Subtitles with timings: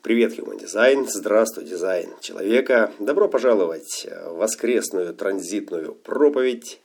[0.00, 1.08] Привет, Human Design!
[1.08, 2.92] Здравствуй, дизайн человека!
[3.00, 6.80] Добро пожаловать в воскресную транзитную проповедь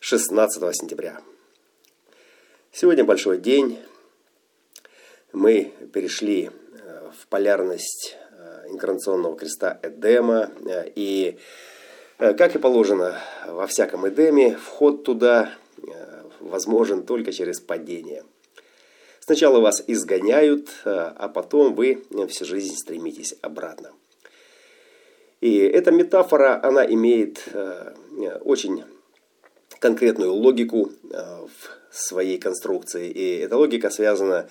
[0.00, 1.20] 16 сентября.
[2.72, 3.78] Сегодня большой день.
[5.34, 10.50] Мы перешли э, в полярность э, инкарнационного креста Эдема.
[10.64, 11.38] Э, и,
[12.16, 15.52] как и положено во всяком Эдеме, вход туда
[16.40, 18.24] возможен только через падение–
[19.26, 23.90] Сначала вас изгоняют, э, а потом вы всю жизнь стремитесь обратно.
[25.40, 27.92] И эта метафора, она имеет э,
[28.44, 28.84] очень
[29.80, 33.10] конкретную логику э, в своей конструкции.
[33.10, 34.48] И эта логика связана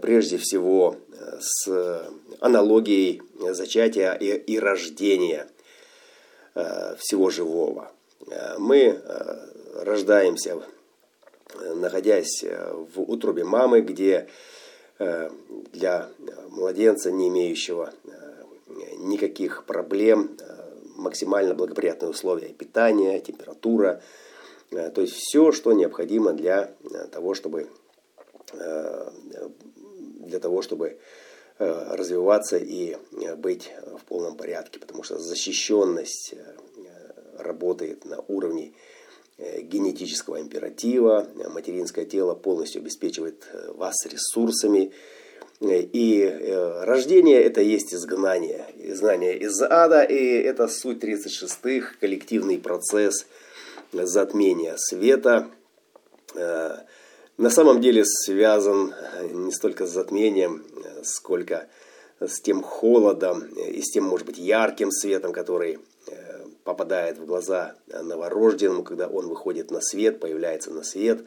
[0.00, 0.96] прежде всего
[1.40, 2.08] с
[2.40, 3.20] аналогией
[3.50, 5.48] зачатия и рождения
[6.54, 7.90] всего живого.
[8.58, 9.00] Мы
[9.74, 10.62] рождаемся
[11.74, 14.28] находясь э, в утробе мамы, где
[14.98, 15.30] э,
[15.72, 16.08] для
[16.50, 18.44] младенца, не имеющего э,
[18.98, 20.36] никаких проблем,
[20.96, 24.00] максимально благоприятные условия питания, температура,
[24.70, 26.72] то есть все, что необходимо для
[27.12, 27.68] того, чтобы,
[28.52, 30.98] для того, чтобы
[31.58, 32.96] развиваться и
[33.36, 36.34] быть в полном порядке, потому что защищенность
[37.38, 38.72] работает на уровне
[39.38, 41.28] генетического императива.
[41.52, 44.92] Материнское тело полностью обеспечивает э, вас ресурсами.
[45.60, 46.24] Э, и
[46.82, 48.66] рождение– это есть изгнание.
[48.78, 53.26] Изгнание из ада, и это суть 36-х, коллективный процесс
[53.92, 55.48] затмения света.
[56.34, 58.92] На самом деле связан
[59.32, 60.64] не столько с затмением,
[61.04, 61.68] сколько
[62.20, 65.78] с тем холодом и с тем, может быть, ярким светом, который
[66.64, 71.24] попадает в глаза новорожденному, когда он выходит на свет, появляется на свет.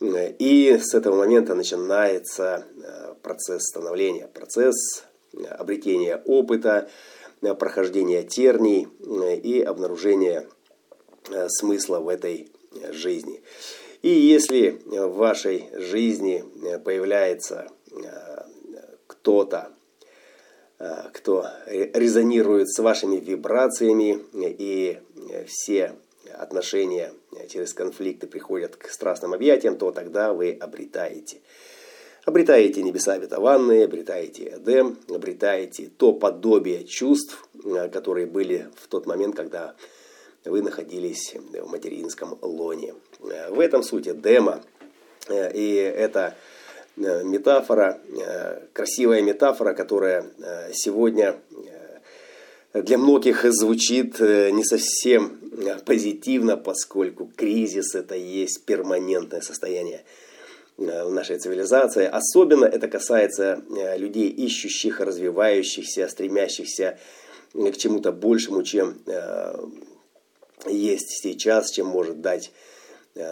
[0.00, 5.04] И с этого момента начинается э, процесс становления, процесс
[5.50, 6.88] обретения опыта,
[7.42, 10.46] э, прохождения терний э, и обнаружения
[11.48, 12.50] смысла в этой
[12.92, 13.42] жизни.
[14.00, 16.42] И если в вашей жизни
[16.82, 17.68] появляется
[19.06, 19.79] кто-то, Э,
[21.12, 24.98] кто резонирует с вашими вибрациями, и
[25.46, 25.94] все
[26.38, 27.12] отношения
[27.48, 31.40] через конфликты приходят к страстным объятиям, то тогда вы обретаете.
[32.24, 39.34] Обретаете небеса обетованные, обретаете Эдем, обретаете то подобие чувств, э, которые были в тот момент,
[39.34, 39.74] когда
[40.44, 42.94] вы находились в материнском лоне.
[43.22, 44.62] Э, в этом суть Эдема.
[45.30, 46.49] И это Э,
[46.96, 51.36] метафора, э, красивая метафора, которая э, сегодня
[52.72, 55.40] для многих звучит не совсем
[55.84, 60.04] позитивно, поскольку кризис это и есть перманентное состояние
[60.76, 62.04] в нашей цивилизации.
[62.04, 63.60] Особенно это касается
[63.96, 66.96] людей, ищущих, развивающихся, стремящихся
[67.52, 68.98] к чему-то большему, чем
[70.68, 72.69] есть сейчас, чем может дать Э,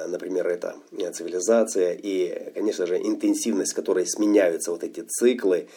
[0.09, 5.69] например, это э, цивилизация и, конечно же, интенсивность, с которой сменяются вот эти циклы,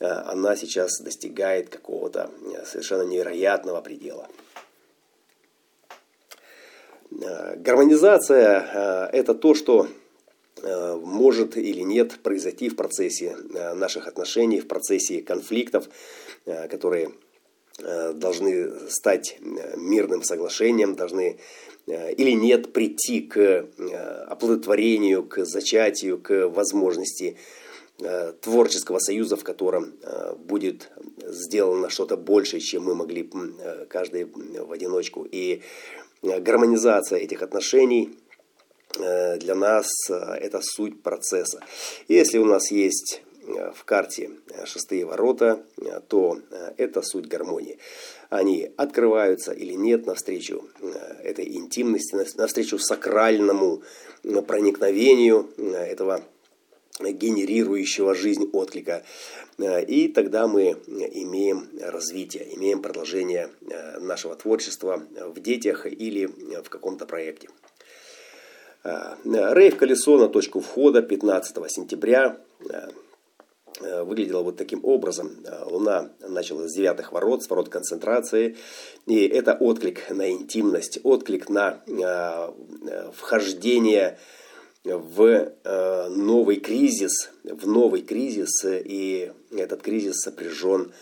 [0.00, 2.30] э, она сейчас достигает какого-то
[2.64, 4.28] совершенно невероятного предела.
[7.10, 9.86] Гармонизация– это то, что
[10.62, 13.36] может или нет произойти в процессе
[13.74, 15.88] наших отношений, в процессе конфликтов,
[16.44, 17.12] которые
[17.78, 21.38] должны стать мирным соглашением, должны
[21.86, 27.36] Э, или нет прийти к э, оплодотворению, к зачатию, к возможности
[28.00, 29.94] э, творческого союза, в котором
[30.38, 30.90] будет
[31.22, 33.28] сделано что-то большее, чем мы могли
[33.88, 35.26] каждый в одиночку.
[35.30, 35.62] И
[36.22, 38.18] гармонизация этих отношений
[38.94, 41.60] для нас это суть процесса.
[42.08, 43.22] Если у нас есть
[43.74, 44.30] в карте
[44.64, 45.62] шестые ворота,
[46.08, 46.38] то
[46.76, 47.78] это суть гармонии
[48.28, 50.88] они открываются или нет навстречу э,
[51.22, 53.82] этой интимности, навстречу сакральному
[54.24, 56.22] э, проникновению э, этого
[56.98, 59.04] генерирующего жизнь отклика.
[59.58, 63.50] И тогда мы имеем развитие, имеем продолжение
[64.00, 67.50] нашего творчества в детях или в каком-то проекте.
[68.82, 72.38] Рейв колесо на точку входа 15 сентября
[72.70, 72.88] Э,
[73.80, 75.44] выглядела вот таким образом.
[75.44, 78.56] Э, Луна начала с девятых ворот, с ворот концентрации.
[79.06, 84.18] И это отклик на интимность, отклик на э, вхождение
[84.84, 85.52] в
[86.10, 88.64] новый кризис, в новый кризис.
[88.64, 90.92] И этот кризис сопряжен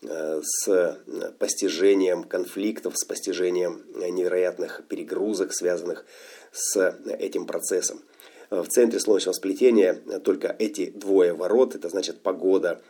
[0.00, 1.00] с
[1.40, 6.04] постижением конфликтов, с постижением невероятных перегрузок, связанных
[6.52, 8.02] с этим процессом.
[8.50, 9.94] В центре солнечного сплетения
[10.24, 12.80] только эти двое ворот, это значит погода,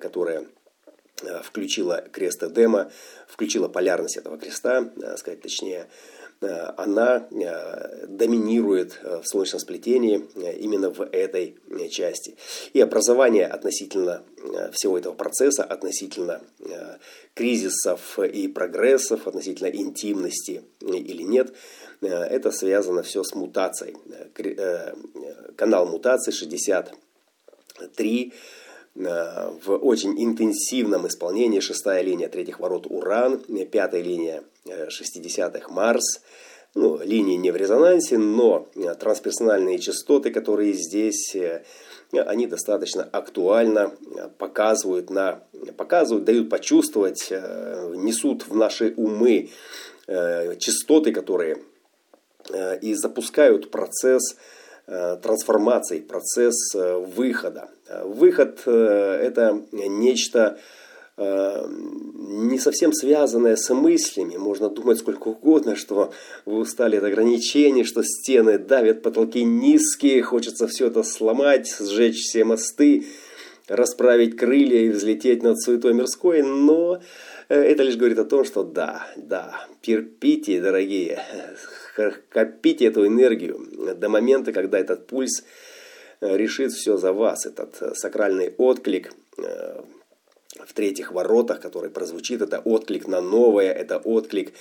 [0.00, 0.46] которая
[1.44, 2.90] включила крест Эдема,
[3.28, 5.88] включила полярность этого креста, сказать точнее,
[6.42, 10.26] Э, она э, доминирует э, в солнечном сплетении
[10.58, 11.56] именно в этой
[11.90, 12.36] части.
[12.72, 14.22] И образование относительно
[14.72, 16.40] всего этого процесса, относительно
[17.34, 21.54] кризисов и прогрессов, относительно интимности или нет,
[22.02, 23.96] это связано все с мутацией.
[25.56, 28.32] Канал мутации 63
[28.94, 36.20] в очень интенсивном исполнении шестая линия третьих ворот Уран, пятая линия 60-х Марс,
[36.74, 38.68] ну, линии не в резонансе, но
[38.98, 41.64] трансперсональные частоты, которые здесь, э,
[42.12, 43.92] они достаточно актуально
[44.38, 45.42] показывают, на,
[45.76, 49.50] показывают дают почувствовать, э, несут в наши умы
[50.06, 51.58] э, частоты, которые
[52.80, 54.36] и запускают процесс
[54.86, 57.70] трансформации, процесс выхода.
[58.04, 60.58] Выход– это нечто
[61.18, 64.36] Э, не совсем связанное с мыслями.
[64.36, 66.12] Можно думать сколько угодно, что
[66.46, 72.44] вы устали от ограничений, что стены давят, потолки низкие, хочется все это сломать, сжечь все
[72.44, 73.06] мосты,
[73.68, 77.00] расправить крылья и взлететь над суетой мирской, но э,
[77.54, 81.22] это лишь говорит о том, что да, да, терпите, дорогие,
[82.30, 85.44] копите эту энергию до момента, когда этот пульс
[86.20, 89.12] э, решит все за вас, этот сакральный отклик
[90.64, 94.52] в третьих воротах, который прозвучит, это отклик на новое, это отклик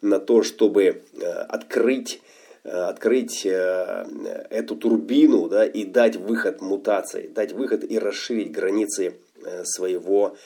[0.00, 2.20] на то, чтобы э, открыть
[2.64, 4.06] э, открыть э,
[4.50, 9.14] эту турбину да, и дать выход мутации, дать выход и расширить границы
[9.62, 10.36] своего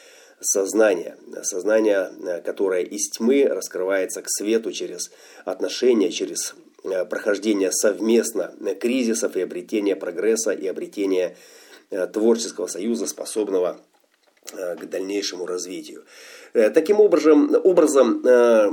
[0.43, 1.17] сознания.
[1.43, 2.11] Сознание,
[2.45, 5.11] которое из тьмы раскрывается к свету через
[5.45, 6.55] отношения, через
[7.09, 11.37] прохождение совместно кризисов и обретение прогресса и обретение
[12.13, 13.81] творческого союза, способного
[14.55, 16.03] Э, к дальнейшему развитию.
[16.53, 18.73] Э, таким образом, образом э,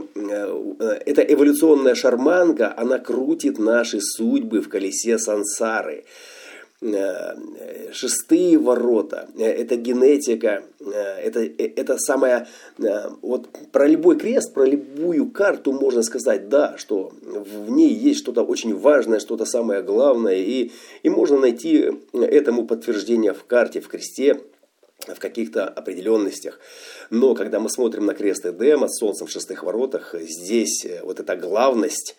[1.06, 6.06] эта эволюционная шарманка, она крутит наши судьбы в колесе сансары.
[7.92, 12.48] Шестые ворота, это генетика, это, это самое,
[13.22, 18.44] вот про любой крест, про любую карту можно сказать, да, что в ней есть что-то
[18.44, 20.72] очень важное, что-то самое главное, и,
[21.04, 24.40] и можно найти этому подтверждение в карте, в кресте,
[25.06, 26.60] в каких-то определенностях.
[27.10, 31.20] Но когда мы смотрим на крест Эдема с Солнцем в шестых воротах, здесь э, вот
[31.20, 32.16] эта главность,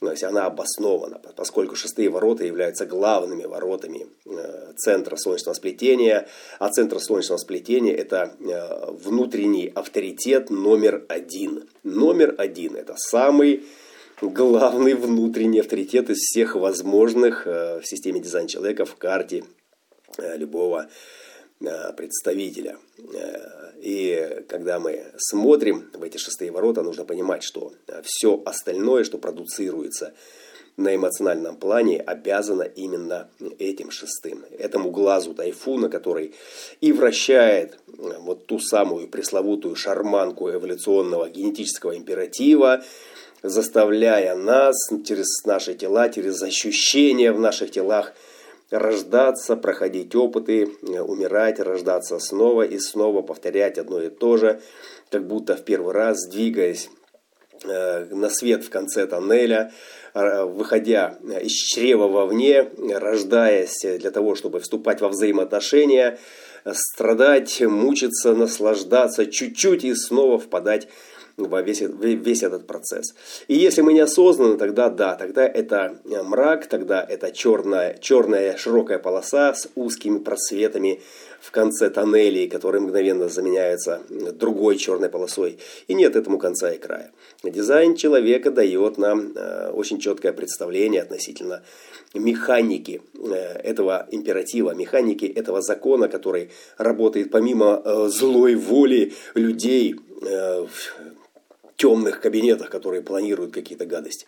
[0.00, 6.26] то есть она обоснована, поскольку шестые ворота являются главными воротами э, центра Солнечного сплетения,
[6.58, 11.68] а центр Солнечного сплетения– это э, внутренний авторитет номер один.
[11.82, 13.64] Номер один– это самый
[14.22, 19.44] главный внутренний авторитет из всех возможных в системе дизайн человека в карте
[20.18, 20.88] любого Э,
[21.96, 22.78] представителя.
[23.14, 29.04] Э, и когда мы смотрим в эти шестые ворота, нужно понимать, что э, все остальное,
[29.04, 30.14] что продуцируется
[30.76, 33.28] на эмоциональном плане, обязано именно
[33.58, 34.44] этим шестым.
[34.58, 36.34] Этому глазу тайфуна, который
[36.80, 42.82] и вращает вот ту самую пресловутую шарманку эволюционного генетического императива,
[43.42, 48.14] заставляя нас через наши тела, через ощущения в наших телах–
[48.70, 54.60] рождаться, проходить опыты, э, умирать, рождаться снова и снова, повторять одно и то же,
[55.10, 56.88] как будто в первый раз двигаясь
[57.64, 59.72] э, на свет в конце тоннеля,
[60.14, 66.18] э, выходя из чрева вовне, рождаясь для того, чтобы вступать во взаимоотношения,
[66.72, 70.88] страдать, мучиться, наслаждаться чуть-чуть и снова впадать
[71.46, 73.14] во весь, весь этот процесс.
[73.48, 78.98] И если мы неосознанно, тогда да, тогда это э, мрак, тогда это черная, черная широкая
[78.98, 81.00] полоса с узкими просветами
[81.40, 84.02] в конце тоннелей, которые мгновенно заменяются
[84.34, 85.58] другой черной полосой.
[85.88, 87.12] И нет этому конца и края.
[87.42, 91.62] Дизайн человека дает нам э, очень четкое представление относительно
[92.14, 99.96] механики э, этого императива, механики этого закона, который работает помимо злой воли людей,
[101.80, 104.26] темных кабинетах, которые планируют какие-то гадости.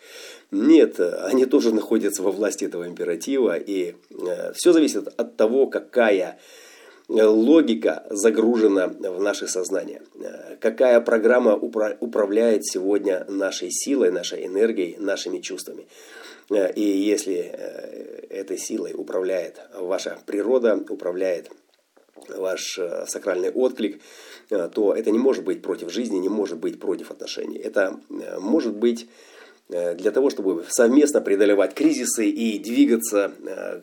[0.51, 6.39] Нет, они тоже находятся во власти этого императива, и э, все зависит от того, какая
[7.09, 10.01] э, логика загружена в наше сознание.
[10.19, 15.87] Э, какая программа управляет сегодня нашей силой, нашей энергией, нашими чувствами.
[16.51, 17.37] И если
[18.31, 21.51] этой силой управляет ваша природа, управляет
[22.29, 24.01] ваш э, сакральный отклик,
[24.51, 27.59] э, то это не может быть против жизни, не может быть против отношений.
[27.59, 29.09] Это э, может быть
[29.69, 33.33] для того, чтобы совместно преодолевать кризисы и двигаться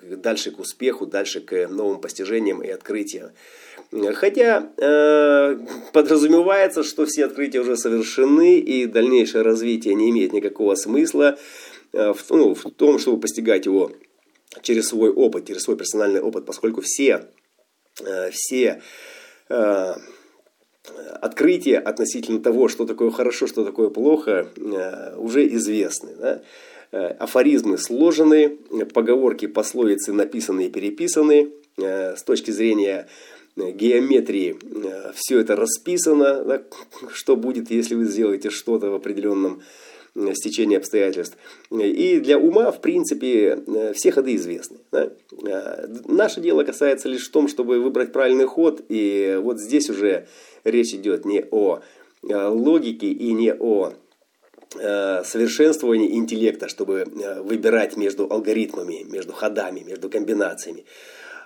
[0.03, 3.31] дальше к успеху, дальше к новым постижениям и открытиям.
[4.13, 4.69] Хотя
[5.91, 11.39] подразумевается, что все открытия уже совершены и дальнейшее развитие не имеет никакого смысла
[11.91, 13.91] в, ну, в том, чтобы постигать его
[14.61, 17.29] через свой опыт, через свой персональный опыт, поскольку все,
[18.31, 18.81] все
[19.49, 19.93] э,
[21.21, 26.15] открытия относительно того, что такое хорошо, что такое плохо, э, уже известны.
[26.15, 26.41] Да?
[26.91, 28.57] Э, афоризмы сложены,
[28.93, 31.51] поговорки, пословицы написаны и переписаны.
[31.77, 33.07] Э, с точки зрения
[33.55, 36.63] геометрии э, все это расписано, да,
[37.13, 39.61] что будет, если вы сделаете что-то в определенном
[40.15, 41.37] э, стечении обстоятельств.
[41.71, 44.77] И для ума, в принципе, э, все ходы известны.
[44.91, 45.11] Да?
[46.07, 48.81] Наше дело касается лишь в том, чтобы выбрать правильный ход.
[48.89, 50.27] И вот здесь уже
[50.63, 51.81] речь идет не о
[52.21, 53.93] логике и не о
[54.71, 57.05] совершенствовании интеллекта, чтобы
[57.43, 60.83] выбирать между алгоритмами, между ходами, между комбинациями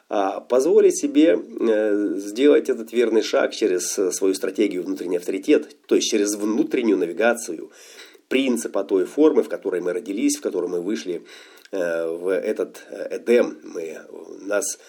[0.10, 5.96] а позволить себе э, сделать этот верный шаг через э, свою стратегию внутренний авторитет, то
[5.96, 7.72] есть через внутреннюю навигацию
[8.28, 11.26] принципа той формы, в которой мы родились, в которой мы вышли
[11.72, 13.60] э, в этот Эдем.
[13.64, 14.00] Мы,
[14.42, 14.80] нас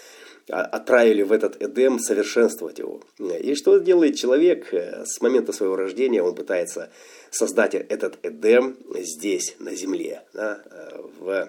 [0.48, 3.00] отправили в этот Эдем совершенствовать его.
[3.18, 6.22] И что делает человек с момента своего рождения?
[6.22, 6.90] Он пытается
[7.30, 10.62] создать этот Эдем здесь, на земле, да,
[11.18, 11.48] в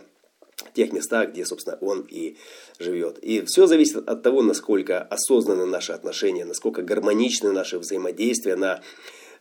[0.74, 2.38] тех местах, где, собственно, он и
[2.80, 3.20] живет.
[3.20, 8.82] И все зависит от того, насколько осознаны наши отношения, насколько гармоничны наши взаимодействия на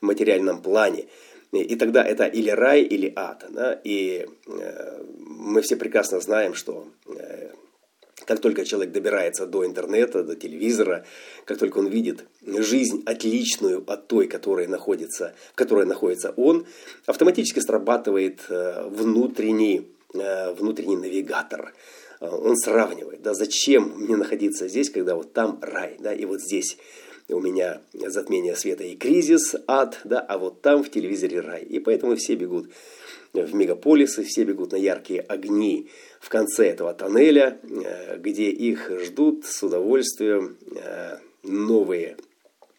[0.01, 1.07] материальном плане.
[1.63, 3.45] И тогда это или рай, или ад.
[3.51, 3.81] Да?
[3.85, 7.51] И э, мы все прекрасно знаем, что э,
[8.27, 11.05] как только человек добирается до интернета, до телевизора,
[11.45, 16.67] как только он видит жизнь отличную от той, которая находится, в которой находится он,
[17.07, 19.89] автоматически срабатывает э, внутренний
[20.57, 21.75] внутренний навигатор.
[22.21, 26.79] Он сравнивает, да, зачем мне находиться здесь, когда вот там рай, да, и вот здесь
[27.29, 31.63] у меня затмение света и кризис, ад, да, а вот там в телевизоре рай.
[31.63, 32.71] И поэтому все бегут
[33.33, 35.89] в мегаполисы, все бегут на яркие огни
[36.21, 40.57] в конце этого тоннеля, э, где их ждут с удовольствием
[41.43, 42.17] новые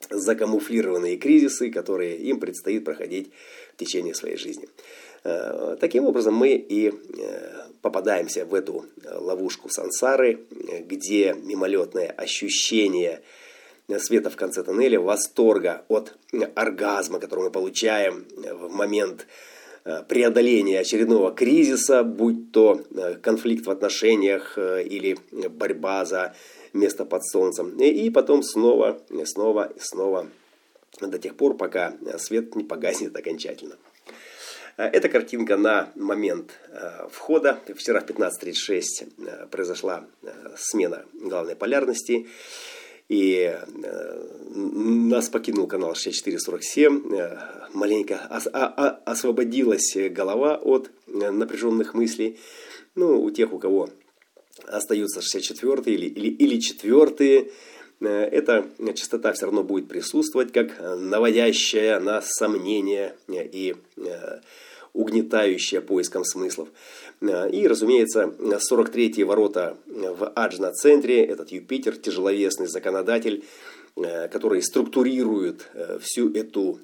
[0.10, 3.32] закамуфлированные кризисы, которые им предстоит проходить
[3.74, 4.68] в течение своей жизни.
[5.24, 6.94] Э, таким образом, мы и э,
[7.82, 10.40] попадаемся в эту э, ловушку сансары,
[10.88, 13.22] где мимолетное ощущение
[14.00, 16.18] света в конце тоннеля, восторга от
[16.56, 19.28] оргазма, который мы получаем в момент
[20.08, 22.82] преодоления очередного кризиса, будь то
[23.22, 26.36] конфликт в отношениях или борьба за
[26.74, 27.78] место под солнцем.
[27.78, 30.28] И потом снова, снова, снова
[31.02, 33.76] до тех пор, пока свет не погаснет окончательно.
[34.78, 37.60] Э, эта картинка на момент э, входа.
[37.76, 38.84] Вчера в 15.36
[39.18, 40.06] э, произошла
[40.58, 42.28] смена главной полярности.
[43.08, 43.56] И
[44.56, 47.04] нас покинул канал 6447.
[47.74, 48.18] Маленько
[49.06, 52.40] освободилась голова от напряженных мыслей.
[52.96, 53.90] Ну, у тех, у кого
[54.66, 57.52] остаются 64 или, или, или 4
[58.02, 63.76] эта частота все равно будет присутствовать, как наводящая на сомнения и
[64.96, 66.70] угнетающая поиском смыслов.
[67.22, 73.44] Э, и, разумеется, 43-е ворота в Аджна-центре, этот Юпитер, тяжеловесный законодатель,
[73.98, 76.80] э, который структурирует э, всю эту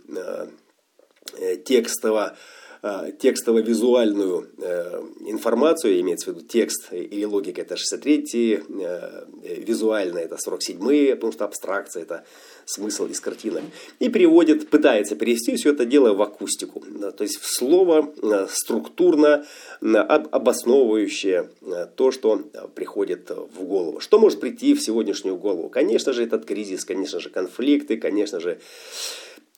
[1.66, 2.36] текстово
[2.82, 11.14] текстово-визуальную э, информацию, имеется в виду текст или логика, это 63 э, визуально это 47
[11.14, 12.24] потому что абстракция это
[12.66, 13.64] смысл из картинок.
[14.00, 16.84] И переводит, пытается перевести все это дело в акустику,
[17.16, 19.46] то есть в слово э, структурно
[19.82, 21.50] обосновывающее
[21.96, 22.38] то, что
[22.76, 24.00] приходит в голову.
[24.00, 25.70] Что может прийти в сегодняшнюю голову?
[25.70, 28.60] Конечно же, этот кризис, конечно же, конфликты, конечно же,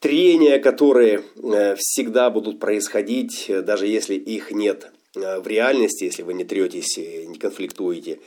[0.04, 6.24] трения, которые э, всегда будут происходить, э, даже если их нет э, в реальности, если
[6.24, 8.20] вы не третесь, не конфликтуете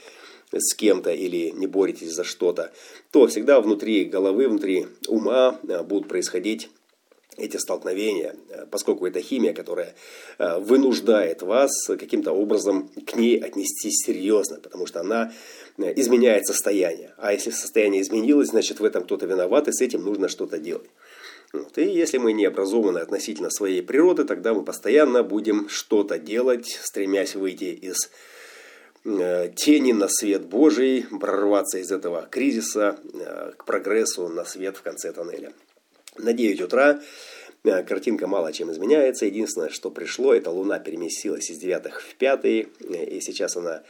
[0.51, 2.71] с кем-то или не боретесь за что-то,
[3.11, 6.71] то всегда внутри головы, внутри ума будут происходить
[7.37, 8.35] эти столкновения,
[8.71, 9.93] поскольку это химия, которая
[10.39, 15.31] вынуждает вас каким-то образом к ней отнестись серьезно, потому что она
[15.77, 17.13] изменяет состояние.
[17.17, 20.89] А если состояние изменилось, значит в этом кто-то виноват, и с этим нужно что-то делать.
[21.53, 21.77] Вот.
[21.77, 27.35] И если мы не образованы относительно своей природы, тогда мы постоянно будем что-то делать, стремясь
[27.35, 28.09] выйти из
[29.05, 34.81] э, тени на свет Божий, прорваться из этого кризиса э, к прогрессу на свет в
[34.81, 35.53] конце тоннеля.
[36.17, 36.99] На 9 утра
[37.63, 39.25] картинка мало чем изменяется.
[39.25, 43.83] Единственное, что пришло, это Луна переместилась из девятых в пятый, и сейчас она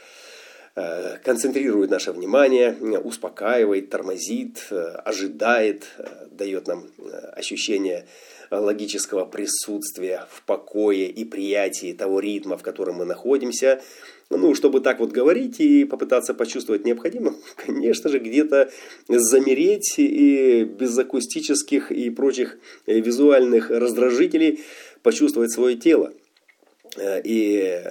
[1.24, 5.88] концентрирует наше внимание, успокаивает, тормозит, ожидает,
[6.30, 6.86] дает нам
[7.34, 8.06] ощущение
[8.50, 13.80] логического присутствия в покое и приятии того ритма, в котором мы находимся.
[14.30, 18.70] Ну, чтобы так вот говорить и попытаться почувствовать необходимо, конечно же, где-то
[19.08, 24.60] замереть и без акустических и прочих визуальных раздражителей
[25.02, 26.12] почувствовать свое тело.
[26.96, 27.84] И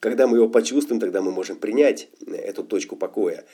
[0.00, 3.44] когда мы его почувствуем, тогда мы можем принять эту точку покоя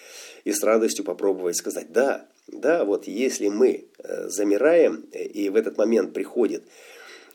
[0.45, 5.57] и с радостью попробовать сказать «да, да, вот если мы э, замираем, э, и в
[5.57, 6.65] этот момент приходит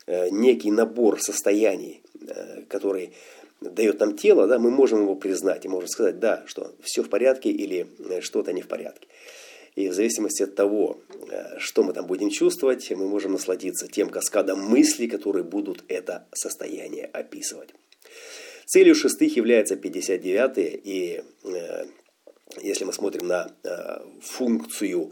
[0.08, 2.02] э, некий набор состояний,
[2.70, 3.12] который
[3.60, 7.10] дает нам тело, да, мы можем его признать и можем сказать, да, что все в
[7.10, 7.86] порядке или
[8.22, 9.08] что-то не в порядке.
[9.76, 11.00] И в зависимости от того,
[11.58, 17.06] что мы там будем чувствовать, мы можем насладиться тем каскадом мыслей, которые будут это состояние
[17.06, 17.70] описывать.
[18.66, 21.24] Целью шестых является 59 и
[22.62, 25.12] если мы смотрим на э, функцию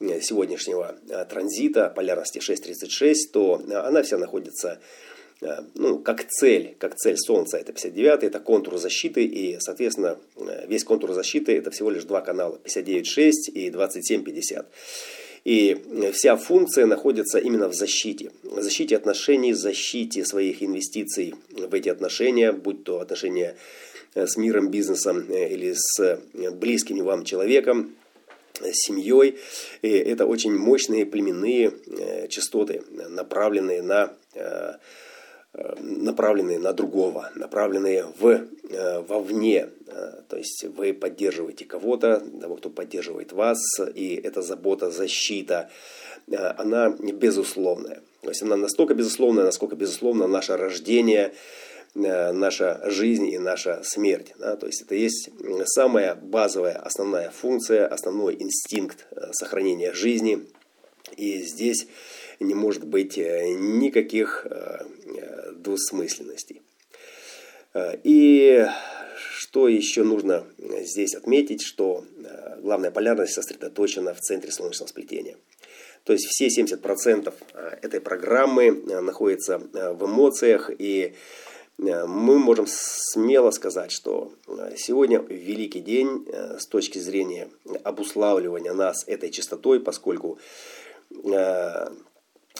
[0.00, 4.80] э, сегодняшнего э, транзита полярности 6.36, то она вся находится
[5.74, 10.18] ну, как цель, как цель Солнца, это 59 это контур защиты, и, соответственно,
[10.66, 14.66] весь контур защиты это всего лишь два канала, 59.6 и 27.50.
[15.44, 18.32] И вся функция находится именно в защите.
[18.42, 23.54] Защите отношений, защите своих инвестиций в эти отношения, будь то отношения
[24.14, 27.94] Э, с миром, бизнесом э, или с э, близким вам человеком,
[28.72, 29.38] семьей.
[29.82, 31.72] И это очень мощные племенные
[32.28, 34.16] частоты, направленные на
[35.54, 38.46] направленные на другого, направленные в,
[39.08, 39.68] вовне.
[40.28, 43.58] То есть вы поддерживаете кого-то, того, кто поддерживает вас,
[43.94, 45.70] и эта забота, защита,
[46.30, 48.02] она безусловная.
[48.22, 51.32] То есть она настолько безусловная, насколько безусловно наше рождение,
[51.94, 54.34] Э, наша жизнь и наша смерть.
[54.38, 55.30] То есть это есть
[55.64, 60.46] самая базовая, основная функция, основной инстинкт э, сохранения жизни.
[61.16, 61.88] И здесь
[62.40, 64.46] не может быть э, никаких
[65.68, 66.62] двусмысленностей.
[68.02, 68.66] И
[69.36, 72.04] что еще нужно здесь отметить, что
[72.58, 75.36] главная полярность сосредоточена в центре солнечного сплетения.
[76.04, 77.32] То есть все 70%
[77.82, 81.14] этой программы находятся в эмоциях и
[81.78, 87.48] Э, мы можем смело сказать, что э, сегодня великий день э, с точки зрения
[87.84, 90.38] обуславливания нас этой частотой, поскольку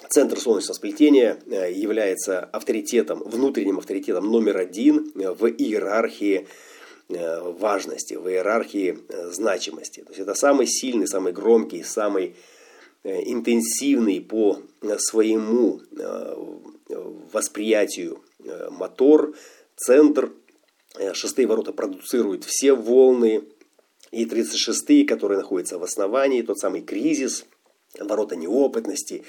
[0.08, 1.38] Центр солнечного сплетения
[1.70, 6.46] является авторитетом, внутренним авторитетом номер один в иерархии
[7.08, 8.98] важности, в иерархии
[9.30, 10.00] значимости.
[10.00, 12.36] То есть это самый сильный, самый громкий, самый
[13.04, 14.60] интенсивный по
[14.98, 15.80] своему
[17.32, 19.34] восприятию Э, мотор,
[19.76, 20.32] центр.
[20.96, 23.44] Э, шестые ворота продуцируют все волны.
[24.10, 27.44] И 36-е, которые находятся в основании, тот самый кризис,
[27.98, 29.24] ворота неопытности,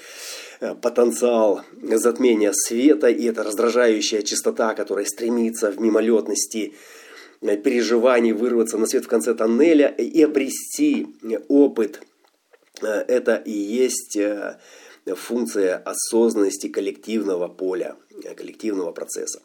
[0.60, 6.74] э, потенциал затмения света и эта раздражающая частота, которая стремится в мимолетности
[7.40, 11.06] переживаний вырваться на свет в конце тоннеля и обрести
[11.48, 12.02] опыт.
[12.82, 14.18] Это и есть
[15.06, 17.96] функция осознанности коллективного поля,
[18.36, 19.40] коллективного процесса,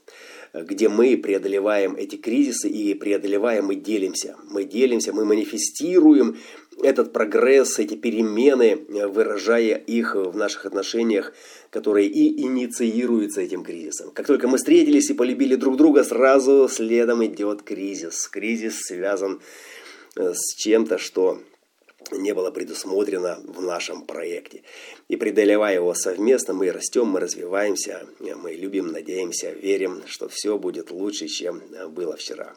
[0.63, 4.37] где мы преодолеваем эти кризисы и преодолеваем и делимся.
[4.49, 6.37] Мы делимся, мы манифестируем
[6.81, 11.33] этот прогресс, эти перемены, выражая их в наших отношениях,
[11.69, 14.11] которые и инициируются этим кризисом.
[14.11, 18.27] Как только мы встретились и полюбили друг друга, сразу следом идет кризис.
[18.27, 19.41] Кризис связан
[20.15, 21.41] с чем-то, что
[22.11, 24.63] не было предусмотрено в нашем проекте.
[25.07, 30.91] И преодолевая его совместно, мы растем, мы развиваемся, мы любим, надеемся, верим, что все будет
[30.91, 32.55] лучше, чем было вчера.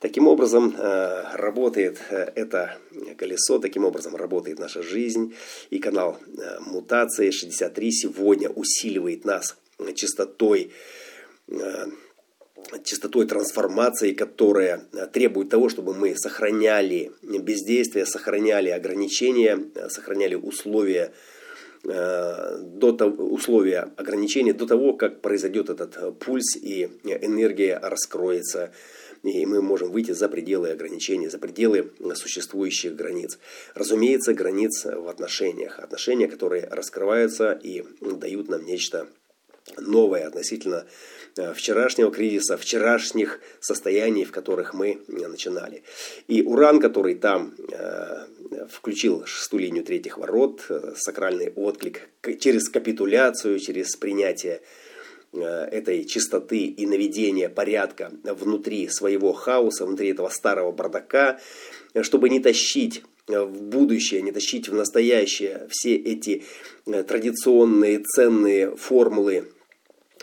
[0.00, 2.78] Таким образом э, работает э, это
[3.18, 5.34] колесо, таким образом работает наша жизнь.
[5.68, 9.58] И канал э, Мутации 63 сегодня усиливает нас
[9.94, 10.72] частотой
[12.84, 21.12] частотой трансформации, которая э, требует того, чтобы мы сохраняли бездействие, сохраняли ограничения, э, сохраняли условия
[21.84, 28.72] э, до того, условия ограничения до того, как произойдет этот пульс и энергия раскроется,
[29.22, 33.38] и мы можем выйти за пределы ограничений, за пределы существующих границ.
[33.74, 35.78] Разумеется, границ в отношениях.
[35.78, 39.08] Отношения, которые раскрываются и дают нам нечто
[39.78, 40.86] новое относительно
[41.54, 45.82] вчерашнего кризиса, вчерашних состояний, в которых мы начинали.
[46.28, 48.26] И Уран, который там э,
[48.68, 54.60] включил шестую линию третьих ворот, э, сакральный отклик через капитуляцию, через принятие
[55.32, 61.38] этой чистоты и наведение порядка внутри своего хаоса, внутри этого старого бардака,
[62.02, 66.42] чтобы не тащить в будущее, не тащить в настоящее все эти
[66.84, 69.59] традиционные ценные формулы Э,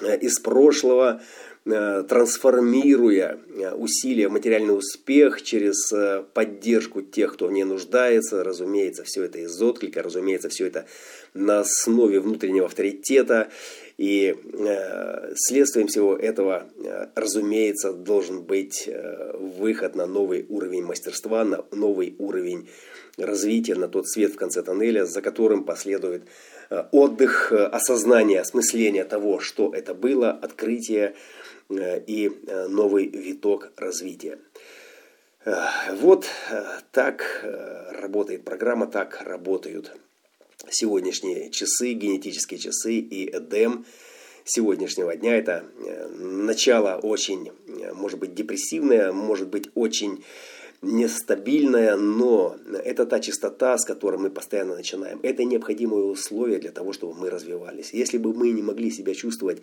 [0.02, 1.22] из прошлого,
[1.66, 5.92] э, трансформируя э, усилия в материальный успех через
[6.34, 8.44] поддержку тех, кто в ней нуждается.
[8.44, 10.86] Разумеется, все это из отклика, разумеется, все это
[11.34, 13.50] на основе внутреннего авторитета.
[13.98, 14.36] И
[15.36, 16.70] следствием всего этого,
[17.16, 18.88] разумеется, должен быть
[19.34, 22.70] выход на новый уровень мастерства, на новый уровень
[23.18, 26.24] развития, на тот свет в конце тоннеля, за которым последует
[26.70, 31.16] Э, отдых, э, осознание, осмысление того, что это было, открытие
[31.70, 32.30] э, и
[32.70, 34.40] новый виток развития.
[35.94, 36.28] Вот
[36.92, 37.46] так
[37.92, 39.96] работает программа, так работают
[40.70, 43.86] сегодняшние часы, генетические часы и Эдем
[44.44, 45.38] сегодняшнего дня.
[45.38, 45.64] Это
[46.18, 47.52] начало очень,
[47.94, 50.26] может быть, депрессивное, может быть, очень
[50.82, 55.20] нестабильная, но это та частота, с которой мы постоянно начинаем.
[55.24, 57.94] Это необходимое условие для того, чтобы мы развивались.
[57.94, 59.62] Если бы мы не могли себя чувствовать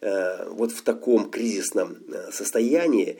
[0.00, 3.18] э, вот в таком кризисном э, состоянии,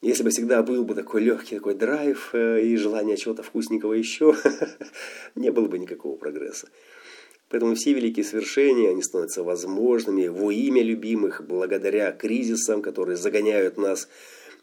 [0.00, 4.34] если бы всегда был бы такой легкий такой драйв э, и желание чего-то вкусненького еще,
[5.34, 6.68] не было бы никакого прогресса.
[7.50, 14.08] Поэтому все великие свершения, они становятся возможными во имя любимых, благодаря кризисам, которые загоняют нас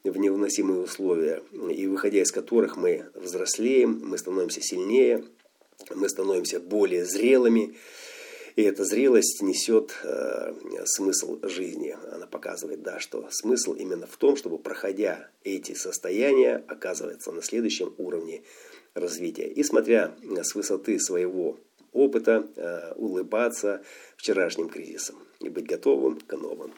[0.03, 5.23] в невыносимые условия, и выходя из которых мы взрослеем, мы становимся сильнее,
[5.95, 7.75] мы становимся более зрелыми,
[8.55, 10.53] и эта зрелость несет э,
[10.85, 11.95] смысл жизни.
[12.11, 17.93] Она показывает, да, что смысл именно в том, чтобы, проходя эти состояния, оказывается на следующем
[17.99, 18.41] уровне
[18.95, 19.47] развития.
[19.47, 21.59] И смотря с высоты своего
[21.93, 23.83] опыта, э, улыбаться
[24.15, 26.73] вчерашним кризисом и быть готовым к новым.